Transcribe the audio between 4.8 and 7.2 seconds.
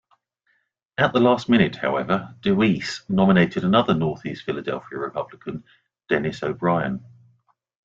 Republican, Dennis O'Brien.